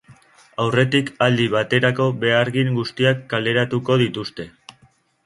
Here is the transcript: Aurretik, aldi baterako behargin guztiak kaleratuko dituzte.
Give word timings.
Aurretik, 0.61 1.11
aldi 1.25 1.43
baterako 1.55 2.07
behargin 2.23 2.71
guztiak 2.79 3.21
kaleratuko 3.35 3.99
dituzte. 4.05 4.49